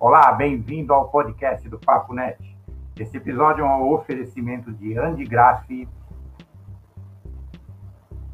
[0.00, 2.38] Olá, bem-vindo ao podcast do Papo Net.
[2.98, 5.86] Esse episódio é um oferecimento de Andy Graff,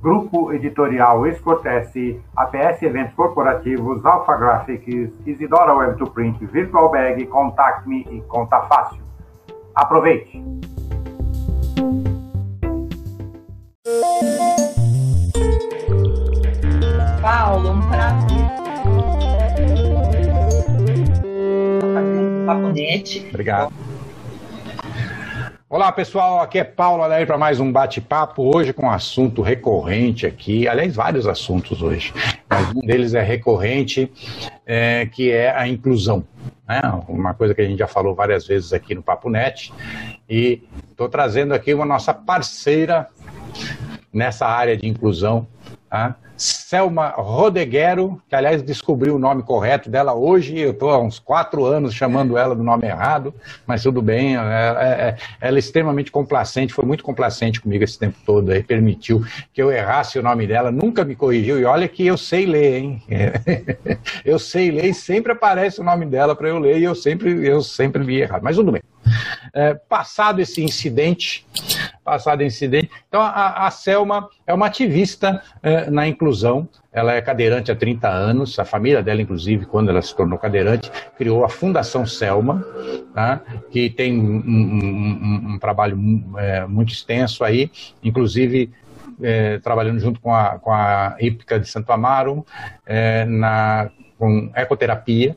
[0.00, 7.88] Grupo Editorial Escortece, APS Eventos Corporativos, Alpha Graphics, Isidora Web to Print, Virtual Bag, Contact
[7.88, 9.02] Me e Conta Fácil.
[9.74, 10.55] Aproveite!
[22.46, 23.26] Paponete.
[23.28, 23.72] Obrigado.
[25.68, 30.24] Olá pessoal, aqui é Paulo Aleir para mais um bate-papo, hoje com um assunto recorrente
[30.24, 32.14] aqui, aliás, vários assuntos hoje,
[32.48, 34.10] mas um deles é recorrente,
[34.64, 36.24] é, que é a inclusão.
[36.68, 36.80] Né?
[37.08, 39.72] Uma coisa que a gente já falou várias vezes aqui no Papo Net,
[40.30, 43.08] e estou trazendo aqui uma nossa parceira
[44.12, 45.48] nessa área de inclusão,
[45.90, 46.14] tá?
[46.36, 51.64] Selma Rodeguero, que aliás descobri o nome correto dela hoje, eu estou há uns quatro
[51.64, 53.34] anos chamando ela do nome errado,
[53.66, 57.98] mas tudo bem, ela, é, é, ela é extremamente complacente, foi muito complacente comigo esse
[57.98, 61.88] tempo todo, aí permitiu que eu errasse o nome dela, nunca me corrigiu, e olha
[61.88, 63.02] que eu sei ler, hein?
[64.24, 67.46] eu sei ler e sempre aparece o nome dela para eu ler, e eu sempre,
[67.46, 68.82] eu sempre li errado, mas tudo bem.
[69.54, 71.46] É, passado esse incidente,
[72.06, 77.72] passado incidente, então a, a Selma é uma ativista é, na inclusão, ela é cadeirante
[77.72, 82.06] há 30 anos, a família dela, inclusive, quando ela se tornou cadeirante, criou a Fundação
[82.06, 82.64] Selma,
[83.12, 83.40] tá?
[83.70, 85.98] que tem um, um, um trabalho
[86.38, 87.70] é, muito extenso aí,
[88.02, 88.70] inclusive
[89.20, 92.46] é, trabalhando junto com a, com a Ípica de Santo Amaro,
[92.86, 95.36] é, na, com ecoterapia,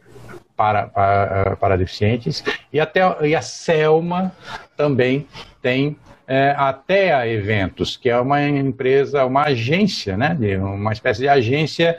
[0.56, 4.34] para, para, para deficientes, e, até, e a Selma
[4.76, 5.26] também
[5.62, 5.98] tem
[6.30, 11.98] é, até a Eventos, que é uma empresa, uma agência, né, uma espécie de agência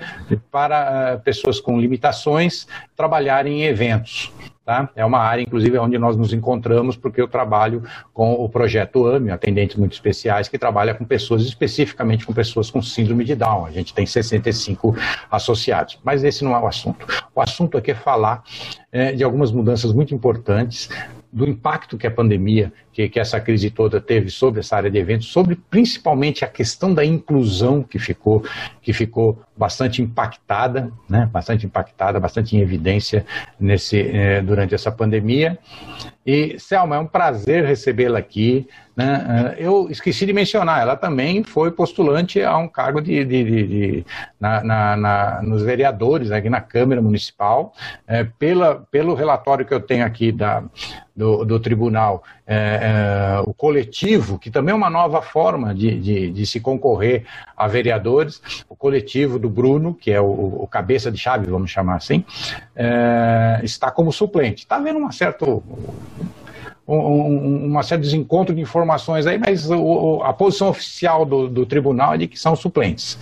[0.52, 4.32] para uh, pessoas com limitações trabalharem em eventos.
[4.64, 4.88] Tá?
[4.94, 7.82] É uma área, inclusive, onde nós nos encontramos, porque eu trabalho
[8.14, 12.80] com o projeto AME, atendentes muito especiais, que trabalha com pessoas, especificamente com pessoas com
[12.80, 13.66] síndrome de Down.
[13.66, 14.94] A gente tem 65
[15.28, 15.98] associados.
[16.04, 17.04] Mas esse não é o assunto.
[17.34, 18.44] O assunto aqui é falar
[18.92, 20.88] é, de algumas mudanças muito importantes
[21.32, 24.98] do impacto que a pandemia, que, que, essa crise toda teve sobre essa área de
[24.98, 28.44] eventos, sobre principalmente a questão da inclusão que ficou,
[28.82, 33.24] que ficou bastante impactada, né, bastante impactada, bastante em evidência
[33.58, 35.58] nesse, eh, durante essa pandemia.
[36.26, 38.66] E, Selma, é um prazer recebê-la aqui.
[38.96, 39.54] Né?
[39.58, 43.66] Eh, eu esqueci de mencionar, ela também foi postulante a um cargo de, de, de,
[43.66, 44.06] de
[44.38, 47.74] na, na, na, nos vereadores, aqui na Câmara Municipal,
[48.06, 50.62] é, pela, pelo relatório que eu tenho aqui da,
[51.14, 52.56] do, do tribunal, é,
[52.90, 57.24] é, o coletivo, que também é uma nova forma de, de, de, se concorrer
[57.56, 61.96] a vereadores, o coletivo do Bruno, que é o, o cabeça de chave, vamos chamar
[61.96, 62.24] assim,
[62.74, 64.64] é, está como suplente.
[64.64, 65.46] Está havendo uma certa
[66.88, 72.14] um, uma certa desencontro de informações aí, mas o, a posição oficial do, do, tribunal
[72.14, 73.16] é de que são suplentes.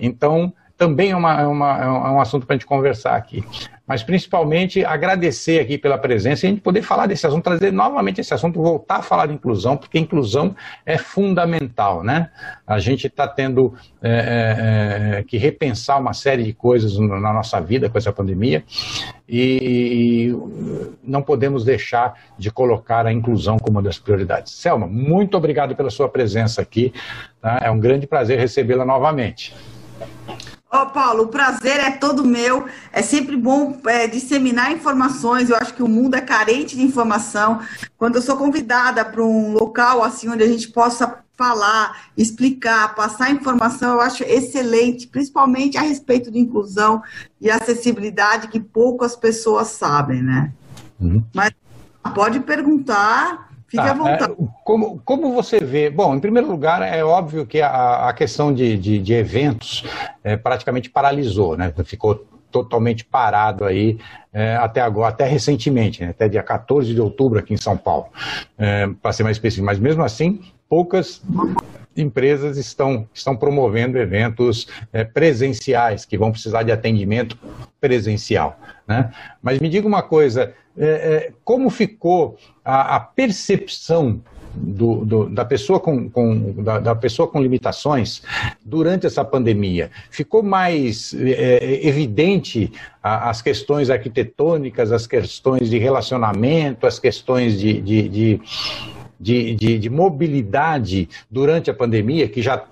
[0.00, 3.44] Então, também é, uma, é, uma, é um assunto para a gente conversar aqui
[3.86, 8.20] mas principalmente agradecer aqui pela presença e a gente poder falar desse assunto, trazer novamente
[8.20, 12.30] esse assunto, voltar a falar de inclusão, porque inclusão é fundamental, né?
[12.66, 17.60] A gente está tendo é, é, é, que repensar uma série de coisas na nossa
[17.60, 18.64] vida com essa pandemia
[19.28, 20.34] e
[21.02, 24.52] não podemos deixar de colocar a inclusão como uma das prioridades.
[24.54, 26.92] Selma, muito obrigado pela sua presença aqui,
[27.40, 27.60] tá?
[27.62, 29.54] é um grande prazer recebê-la novamente.
[30.76, 32.66] Oh, Paulo, o prazer é todo meu.
[32.92, 35.48] É sempre bom é, disseminar informações.
[35.48, 37.60] Eu acho que o mundo é carente de informação.
[37.96, 43.30] Quando eu sou convidada para um local assim onde a gente possa falar, explicar, passar
[43.30, 47.00] informação, eu acho excelente, principalmente a respeito de inclusão
[47.40, 50.52] e acessibilidade que poucas pessoas sabem, né?
[51.00, 51.24] Uhum.
[51.32, 51.52] Mas
[52.12, 54.32] pode perguntar Fique tá, à vontade.
[54.32, 55.90] É, como, como você vê?
[55.90, 59.84] Bom, em primeiro lugar, é óbvio que a, a questão de, de, de eventos
[60.24, 61.72] é, praticamente paralisou, né?
[61.84, 63.98] Ficou totalmente parado aí
[64.32, 66.10] é, até agora, até recentemente, né?
[66.10, 68.06] até dia 14 de outubro aqui em São Paulo,
[68.56, 69.66] é, para ser mais específico.
[69.66, 71.20] Mas mesmo assim, poucas
[71.96, 77.36] empresas estão, estão promovendo eventos é, presenciais, que vão precisar de atendimento
[77.80, 78.56] presencial.
[78.86, 79.12] Né?
[79.42, 84.22] Mas me diga uma coisa, é, é, como ficou a, a percepção
[84.56, 88.22] do, do, da, pessoa com, com da, da, pessoa com limitações
[88.64, 89.90] durante essa pandemia?
[90.10, 92.72] Ficou mais é, evidente
[93.02, 98.40] a, as questões arquitetônicas, as questões de relacionamento, as questões de, de, de
[99.18, 102.62] de, de, de, mobilidade durante a pandemia, que já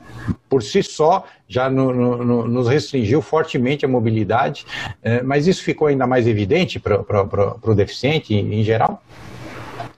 [0.48, 4.66] por si só já no, no, nos restringiu fortemente a mobilidade,
[5.02, 7.00] é, mas isso ficou ainda mais evidente para
[7.62, 9.02] o deficiente em, em geral?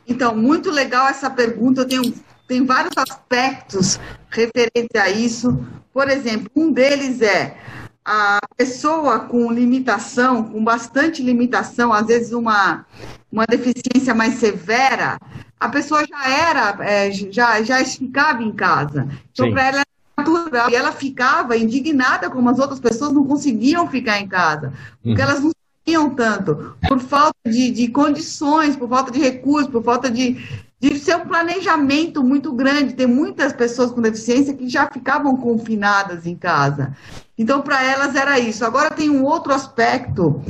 [0.07, 1.85] Então, muito legal essa pergunta.
[1.85, 2.15] Tenho,
[2.47, 3.99] tem vários aspectos
[4.31, 5.65] referentes a isso.
[5.93, 7.57] Por exemplo, um deles é
[8.05, 12.85] a pessoa com limitação, com bastante limitação, às vezes uma,
[13.33, 15.19] uma deficiência mais severa,
[15.59, 19.09] a pessoa já era, é, já, já ficava em casa.
[19.33, 19.85] Então, para ela
[20.17, 20.71] natural.
[20.71, 24.73] E ela ficava indignada como as outras pessoas não conseguiam ficar em casa.
[25.03, 25.29] Porque uhum.
[25.29, 25.51] elas não
[25.85, 26.75] sabiam tanto.
[26.89, 30.37] Por falta de, de condições, por falta de recursos, por falta de,
[30.81, 32.95] de ser um planejamento muito grande.
[32.95, 36.97] Tem muitas pessoas com deficiência que já ficavam confinadas em casa.
[37.37, 38.65] Então, para elas era isso.
[38.65, 40.43] Agora tem um outro aspecto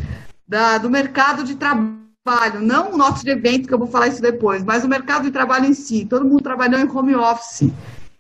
[0.47, 4.63] da, do mercado de trabalho, não o nosso evento, que eu vou falar isso depois,
[4.63, 6.07] mas o mercado de trabalho em si.
[6.07, 7.71] Todo mundo trabalhou em home office.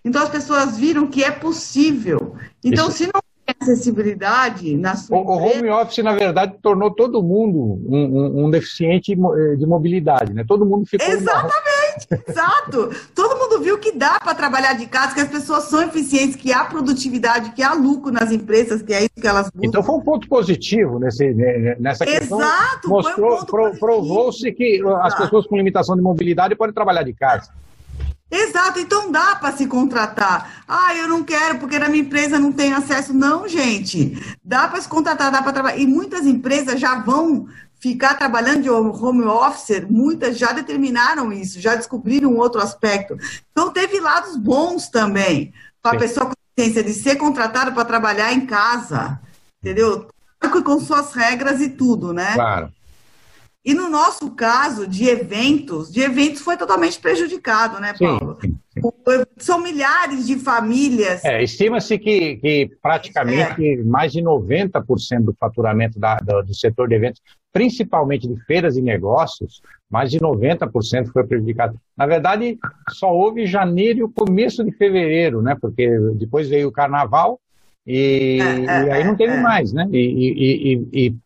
[0.04, 2.36] Então as pessoas viram que é possível.
[2.62, 2.98] Então, Isso.
[2.98, 5.18] se não acessibilidade na sua.
[5.18, 10.32] O, home office, na verdade, tornou todo mundo um, um, um, deficiente eh, de mobilidade,
[10.32, 10.44] né?
[10.46, 11.06] Todo mundo ficou.
[11.06, 12.90] Exatamente, exato.
[13.14, 16.52] Todo mundo viu que dá para trabalhar de casa, que as pessoas são eficientes, que
[16.52, 19.68] há produtividade, que há lucro nas empresas, que é isso que elas buscam.
[19.68, 22.40] Então foi um ponto positivo nesse, né, né, nessa questão.
[22.40, 25.06] Exato, mostrou, um provou-se que Exato.
[25.06, 27.50] as pessoas com limitação de mobilidade podem trabalhar de casa.
[28.34, 30.64] Exato, então dá para se contratar.
[30.66, 33.14] Ah, eu não quero porque na minha empresa não tem acesso.
[33.14, 34.20] Não, gente.
[34.42, 35.78] Dá para se contratar, dá para trabalhar.
[35.78, 37.46] E muitas empresas já vão
[37.78, 43.16] ficar trabalhando de home office, muitas já determinaram isso, já descobriram outro aspecto.
[43.52, 48.32] Então teve lados bons também para a pessoa com deficiência de ser contratada para trabalhar
[48.32, 49.20] em casa,
[49.62, 50.08] entendeu?
[50.64, 52.34] Com suas regras e tudo, né?
[52.34, 52.72] Claro.
[53.64, 58.36] E no nosso caso de eventos, de eventos foi totalmente prejudicado, né, Paulo?
[58.42, 59.24] Sim, sim, sim.
[59.38, 61.24] São milhares de famílias.
[61.24, 63.82] É, Estima-se que, que praticamente é.
[63.82, 68.82] mais de 90% do faturamento da, do, do setor de eventos, principalmente de feiras e
[68.82, 71.80] negócios, mais de 90% foi prejudicado.
[71.96, 72.58] Na verdade,
[72.90, 75.56] só houve janeiro e o começo de fevereiro, né?
[75.58, 77.40] Porque depois veio o carnaval
[77.86, 79.40] e, é, é, e aí não teve é, é.
[79.40, 79.86] mais, né?
[79.90, 81.16] E, e, e,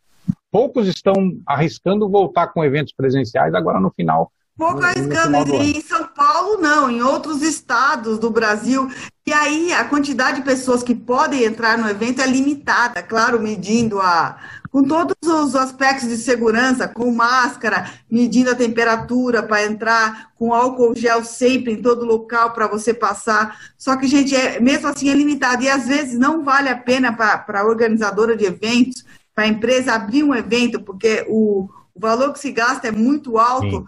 [0.51, 1.13] poucos estão
[1.45, 4.31] arriscando voltar com eventos presenciais agora no final.
[4.59, 8.91] Pouco arriscando, em São Paulo não, em outros estados do Brasil.
[9.25, 14.01] E aí a quantidade de pessoas que podem entrar no evento é limitada, claro, medindo
[14.01, 14.37] a.
[14.69, 20.93] com todos os aspectos de segurança, com máscara, medindo a temperatura para entrar, com álcool
[20.93, 23.57] gel sempre em todo local para você passar.
[23.77, 25.63] Só que, gente, é, mesmo assim é limitado.
[25.63, 29.05] E às vezes não vale a pena para a organizadora de eventos
[29.39, 33.37] para a empresa abrir um evento, porque o, o, valor que se gasta é muito
[33.37, 33.87] alto.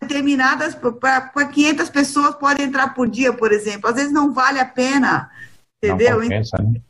[0.00, 3.90] Determinadas para 500 pessoas podem entrar por dia, por exemplo.
[3.90, 5.28] Às vezes não vale a pena,
[5.82, 6.18] entendeu?
[6.18, 6.80] Não compensa, né?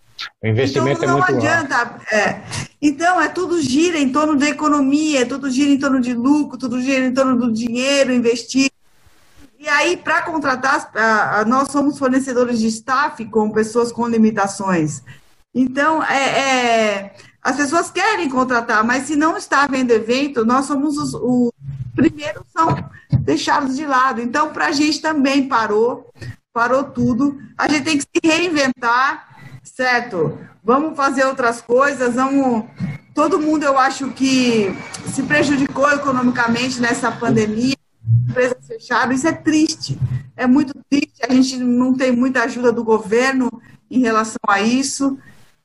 [0.43, 2.01] O investimento então, é muito adianta.
[2.13, 2.43] É.
[2.83, 6.59] Então, é tudo gira em torno da economia, é tudo gira em torno de lucro,
[6.59, 8.75] tudo gira em torno do dinheiro investido.
[9.59, 10.91] E aí, para contratar,
[11.47, 15.03] nós somos fornecedores de staff com pessoas com limitações.
[15.55, 20.97] Então, é, é as pessoas querem contratar, mas se não está havendo evento, nós somos
[20.97, 21.51] os, os
[21.95, 24.21] primeiros são deixados de lado.
[24.21, 26.09] Então, para a gente também parou,
[26.53, 27.41] parou tudo.
[27.59, 30.39] A gente tem que se reinventar, certo?
[30.63, 32.65] Vamos fazer outras coisas, vamos.
[33.15, 34.75] Todo mundo, eu acho que
[35.13, 37.77] se prejudicou economicamente nessa pandemia,
[38.29, 39.99] empresas fechadas, isso é triste.
[40.37, 43.51] É muito triste, a gente não tem muita ajuda do governo
[43.91, 45.19] em relação a isso.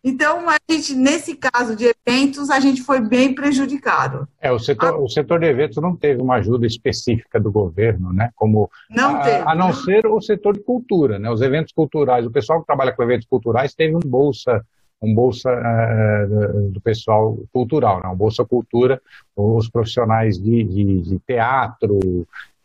[0.07, 4.25] Então, a gente, nesse caso de eventos, a gente foi bem prejudicado.
[4.39, 4.97] É, o setor, a...
[4.97, 8.29] o setor de eventos não teve uma ajuda específica do governo, né?
[8.33, 11.29] Como não a, teve, a não, não ser o setor de cultura, né?
[11.29, 14.65] Os eventos culturais, o pessoal que trabalha com eventos culturais teve um bolsa
[14.99, 18.09] um bolsa uh, do pessoal cultural, né?
[18.09, 18.99] um bolsa cultura,
[19.35, 21.99] os profissionais de, de, de teatro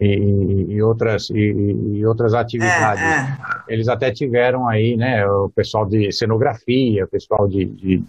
[0.05, 1.55] e, e, outras e,
[1.95, 3.03] e outras atividades.
[3.03, 3.39] É, é.
[3.69, 8.03] Eles até tiveram aí, né, o pessoal de cenografia, o pessoal de, de,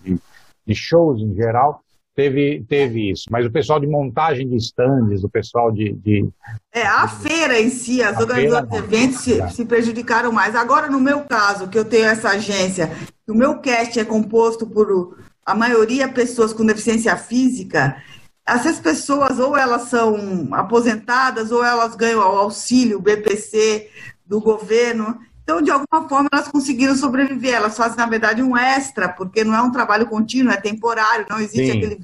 [0.65, 1.81] de shows em geral,
[2.15, 3.25] teve, teve isso.
[3.29, 6.27] Mas o pessoal de montagem de estandes, o pessoal de, de,
[6.73, 10.55] É, a feira em si, as organizadoras de eventos se, se, prejudicaram mais.
[10.55, 12.91] Agora, no meu caso, que eu tenho essa agência,
[13.27, 17.97] o meu cast é composto por a maioria pessoas com deficiência física,
[18.45, 23.89] essas pessoas ou elas são aposentadas ou elas ganham o auxílio BPC
[24.25, 25.17] do governo.
[25.43, 27.53] Então, de alguma forma, elas conseguiram sobreviver.
[27.53, 31.39] Elas fazem, na verdade, um extra, porque não é um trabalho contínuo, é temporário, não
[31.39, 31.77] existe Sim.
[31.77, 32.00] aquele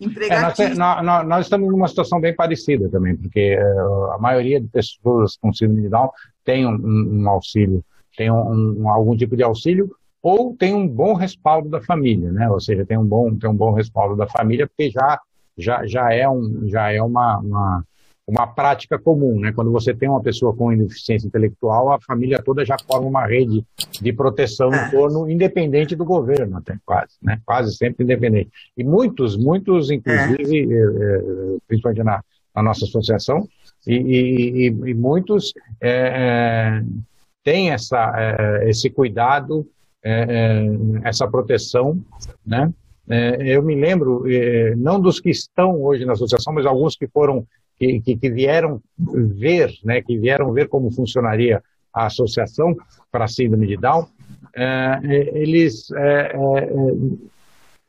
[0.00, 0.72] empregativo.
[0.72, 4.68] É, nós, nós, nós, estamos numa situação bem parecida também, porque uh, a maioria de
[4.68, 6.10] pessoas com síndrome de Down
[6.44, 7.84] tem um, um auxílio,
[8.16, 12.48] tem um, um, algum tipo de auxílio, ou tem um bom respaldo da família, né?
[12.48, 15.18] Ou seja, tem um bom, tem um bom respaldo da família, porque já,
[15.56, 17.84] já, já é, um, já é uma, uma,
[18.26, 19.52] uma prática comum, né?
[19.52, 23.64] Quando você tem uma pessoa com deficiência intelectual, a família toda já forma uma rede
[24.00, 24.90] de proteção em é.
[24.90, 27.40] torno, independente do governo, até quase, né?
[27.44, 28.50] Quase sempre independente.
[28.76, 31.56] E muitos, muitos, inclusive, é.
[31.66, 32.22] principalmente na,
[32.54, 33.48] na nossa associação,
[33.86, 36.82] e, e, e muitos é,
[37.42, 39.66] têm essa, é, esse cuidado,
[41.04, 42.00] essa proteção,
[42.44, 42.72] né?
[43.08, 44.24] Eu me lembro,
[44.76, 47.46] não dos que estão hoje na associação, mas alguns que foram
[47.78, 52.76] que, que, que, vieram ver, né, que vieram ver como funcionaria a associação
[53.10, 54.06] para a síndrome de Down,
[55.02, 55.90] eles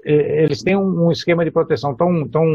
[0.03, 2.45] eles têm um, esquema de proteção tão, tão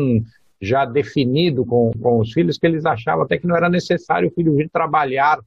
[0.61, 4.33] já definido com, com os filhos que eles achavam até que não era necessário o
[4.33, 5.39] filho vir trabalhar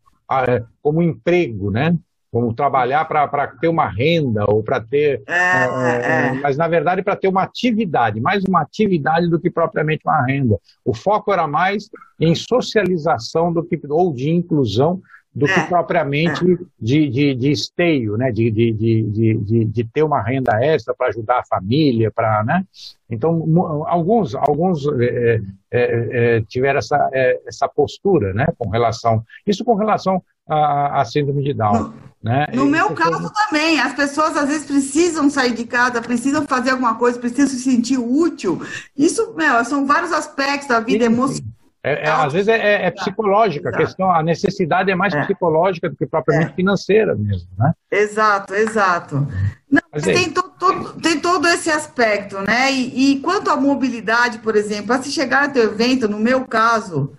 [0.81, 1.95] como emprego, né?
[2.31, 5.21] Como trabalhar para ter uma renda ou para ter.
[5.27, 6.33] É, é, é.
[6.41, 10.57] Mas, na verdade, para ter uma atividade, mais uma atividade do que propriamente uma renda.
[10.85, 15.01] O foco era mais em socialização do que, ou de inclusão
[15.33, 16.57] do que é, propriamente é.
[16.79, 18.31] de, de, de, esteio, né?
[18.31, 19.03] de, de, de,
[19.37, 22.65] de, de ter uma renda extra para ajudar a família, para, né?
[23.09, 23.45] Então,
[23.87, 28.47] alguns, alguns é, é, é, tiveram essa, é, essa postura, né?
[28.57, 31.93] Com relação, isso com relação à, à síndrome de Down.
[32.23, 32.47] No, né?
[32.53, 36.95] no meu caso também, as pessoas às vezes precisam sair de casa, precisam fazer alguma
[36.95, 38.61] coisa, precisam se sentir útil.
[38.95, 41.51] Isso, meu, são vários aspectos da vida emocional
[41.83, 45.21] é, é, às vezes é, é, é psicológica, a questão, a necessidade é mais é.
[45.21, 46.55] psicológica do que propriamente é.
[46.55, 47.73] financeira mesmo, né?
[47.89, 49.27] Exato, exato.
[49.69, 52.71] Não, mas tem, to, to, tem todo esse aspecto, né?
[52.71, 56.45] E, e, quanto à mobilidade, por exemplo, para se chegar ao teu evento, no meu
[56.45, 57.13] caso,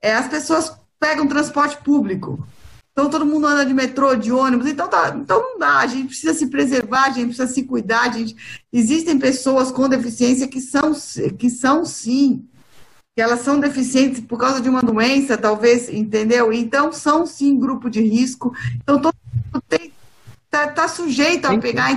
[0.00, 2.42] é, as pessoas pegam transporte público.
[2.98, 6.06] Então todo mundo anda de metrô, de ônibus, então, tá, então não dá, a gente
[6.06, 8.34] precisa se preservar, a gente precisa se cuidar, gente,
[8.72, 10.94] existem pessoas com deficiência que são,
[11.38, 12.48] que são sim
[13.14, 16.52] que elas são deficientes por causa de uma doença, talvez, entendeu?
[16.52, 18.54] Então, são sim grupo de risco.
[18.76, 19.14] Então, todo
[19.54, 19.64] mundo
[20.44, 21.96] está tá sujeito a pegar.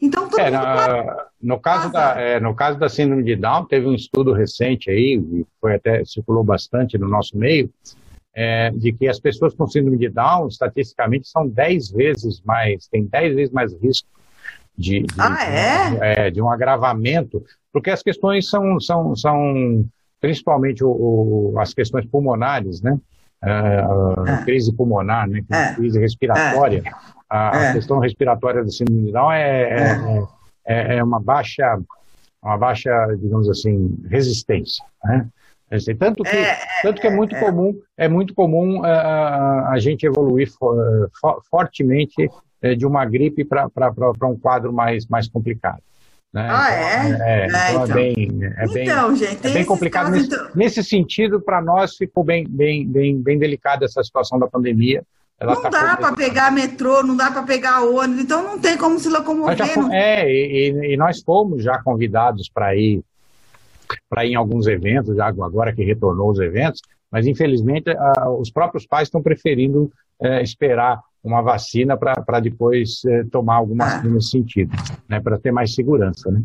[0.00, 3.86] Então, todo é, na, no, caso da, é, no caso da síndrome de Down, teve
[3.86, 5.22] um estudo recente aí,
[5.60, 7.70] foi até circulou bastante no nosso meio,
[8.34, 13.04] é, de que as pessoas com síndrome de Down, estatisticamente, são 10 vezes mais, tem
[13.04, 14.08] 10 vezes mais risco
[14.76, 16.30] de, de, ah, é?
[16.30, 19.84] de, de um agravamento, porque as questões são, são, são
[20.20, 22.98] principalmente o, o, as questões pulmonares, né?
[23.42, 24.44] A, é.
[24.44, 25.42] crise pulmonar, né?
[25.50, 25.74] É.
[25.74, 26.82] crise respiratória.
[26.84, 26.90] É.
[27.28, 30.26] A, a, questão respiratória do síndrome de Down é,
[30.66, 31.80] é, é, uma baixa,
[32.42, 35.26] uma baixa, digamos assim, resistência, né?
[35.98, 40.50] Tanto que, é, tanto que é muito comum, é muito comum a, a gente evoluir
[40.50, 42.28] for, for, fortemente
[42.76, 43.68] de uma gripe para
[44.24, 45.80] um quadro mais, mais complicado.
[46.32, 46.48] Né?
[46.48, 47.40] Ah, então, é?
[47.40, 47.94] É, é, então é então.
[47.94, 50.06] bem, é bem, então, gente, é bem complicado.
[50.06, 50.50] Casos, nesse, então...
[50.54, 55.02] nesse, sentido, para nós ficou bem, bem, bem, bem delicada essa situação da pandemia.
[55.40, 58.76] Ela não tá dá para pegar metrô, não dá para pegar ônibus, então não tem
[58.76, 59.56] como se locomover.
[59.68, 63.02] Fomos, é, e, e, nós fomos já convidados para ir
[64.08, 66.80] para ir em alguns eventos, agora que retornou os eventos,
[67.10, 67.90] mas infelizmente
[68.38, 74.02] os próprios pais estão preferindo é, esperar uma vacina para depois é, tomar alguma ah.
[74.02, 74.74] nesse sentido,
[75.08, 76.42] né, para ter mais segurança, né?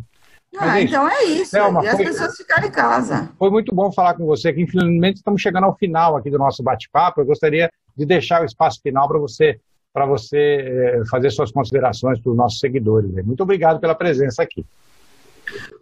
[0.57, 1.57] Ah, é então é isso.
[1.57, 3.29] É uma, e as foi, pessoas ficarem em casa.
[3.37, 6.63] Foi muito bom falar com você, que infelizmente estamos chegando ao final aqui do nosso
[6.63, 7.19] bate-papo.
[7.19, 9.59] Eu gostaria de deixar o espaço final para você
[9.93, 13.09] para você é, fazer suas considerações para os nossos seguidores.
[13.25, 14.65] Muito obrigado pela presença aqui.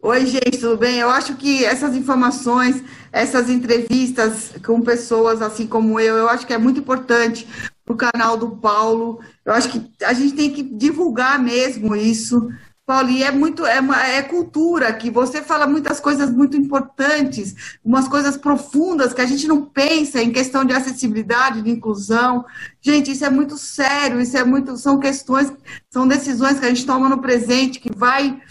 [0.02, 1.00] Oi, gente, tudo bem?
[1.00, 6.54] Eu acho que essas informações, essas entrevistas com pessoas assim como eu, eu acho que
[6.54, 7.48] é muito importante
[7.86, 9.20] para o canal do Paulo.
[9.46, 12.50] Eu acho que a gente tem que divulgar mesmo isso.
[12.86, 17.78] Paulo, e é muito, é, uma, é cultura, que você fala muitas coisas muito importantes,
[17.84, 22.44] umas coisas profundas que a gente não pensa em questão de acessibilidade, de inclusão.
[22.82, 25.50] Gente, isso é muito sério, isso é muito, são questões,
[25.90, 28.42] são decisões que a gente toma no presente, que vai,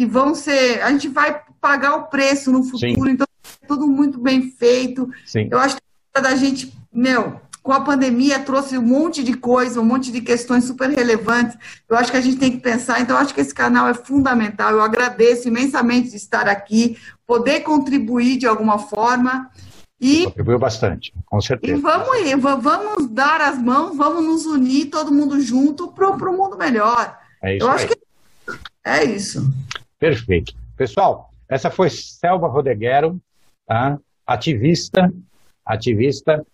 [0.00, 3.10] que vão ser, a gente vai pagar o preço no futuro, Sim.
[3.10, 3.26] então
[3.62, 5.06] é tudo muito bem feito.
[5.26, 5.46] Sim.
[5.50, 5.82] Eu acho que
[6.14, 10.22] é da gente, meu, com a pandemia trouxe um monte de coisa, um monte de
[10.22, 11.54] questões super relevantes.
[11.86, 14.70] Eu acho que a gente tem que pensar, então acho que esse canal é fundamental.
[14.70, 19.50] Eu agradeço imensamente de estar aqui, poder contribuir de alguma forma.
[20.00, 21.76] E, Contribuiu bastante, com certeza.
[21.76, 26.34] E vamos ir, vamos dar as mãos, vamos nos unir, todo mundo junto, para o
[26.34, 27.18] mundo melhor.
[27.42, 27.76] É isso Eu aí.
[27.76, 28.00] acho que
[28.82, 29.52] é isso.
[30.00, 30.54] Perfeito.
[30.76, 33.20] Pessoal, essa foi Selva Rodeguero,
[33.66, 33.98] tá?
[34.26, 35.12] ativista,
[35.64, 36.44] ativista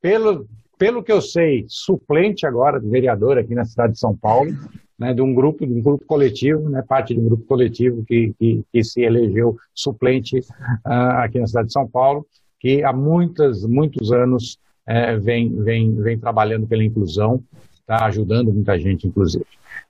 [0.00, 4.50] pelo, pelo que eu sei, suplente agora de vereador aqui na cidade de São Paulo,
[4.98, 8.32] né, de um grupo, de um grupo coletivo, né, parte de um grupo coletivo que,
[8.38, 12.26] que, que se elegeu suplente uh, aqui na cidade de São Paulo,
[12.58, 17.42] que há muitos, muitos anos é, vem, vem, vem trabalhando pela inclusão,
[17.80, 19.44] está ajudando muita gente, inclusive.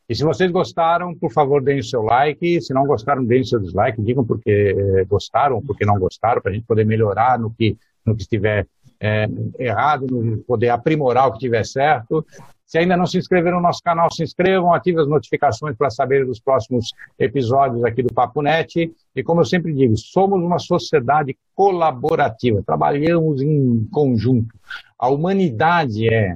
[0.08, 2.60] E se vocês gostaram, por favor, deem o seu like.
[2.60, 4.02] Se não gostaram, deem o seu dislike.
[4.02, 8.14] Digam porque é, gostaram porque não gostaram, para a gente poder melhorar no que, no
[8.14, 8.66] que estiver
[9.00, 9.26] é,
[9.58, 12.24] errado, no poder aprimorar o que estiver certo.
[12.66, 16.26] Se ainda não se inscreveram no nosso canal, se inscrevam, ativem as notificações para saber
[16.26, 18.92] dos próximos episódios aqui do Papo Net.
[19.14, 24.54] E como eu sempre digo, somos uma sociedade colaborativa, trabalhamos em conjunto.
[24.98, 26.34] A humanidade é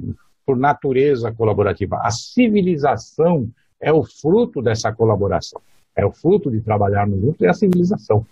[0.49, 2.01] por natureza colaborativa.
[2.03, 5.61] A civilização é o fruto dessa colaboração.
[5.95, 8.25] É o fruto de trabalharmos juntos, é a civilização.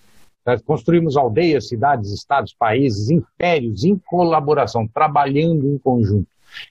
[0.46, 6.26] Nós construímos aldeias, cidades, estados, países, impérios em colaboração, trabalhando em conjunto.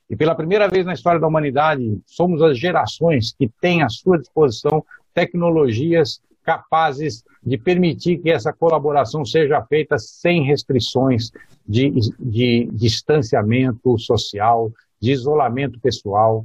[0.09, 4.17] E pela primeira vez na história da humanidade, somos as gerações que têm à sua
[4.17, 4.83] disposição
[5.13, 11.29] tecnologias capazes de permitir que essa colaboração seja feita sem restrições
[11.67, 14.71] de, de distanciamento social,
[15.05, 16.43] de isolamento pessoal,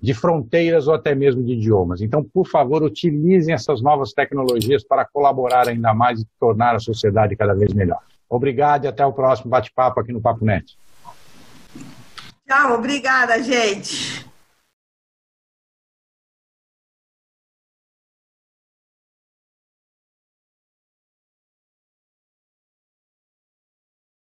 [0.00, 2.00] de fronteiras ou até mesmo de idiomas.
[2.00, 7.36] Então, por favor, utilizem essas novas tecnologias para colaborar ainda mais e tornar a sociedade
[7.36, 8.00] cada vez melhor.
[8.28, 10.76] Obrigado e até o próximo bate-papo aqui no Papo Net.
[12.48, 14.26] Tchau, obrigada, gente.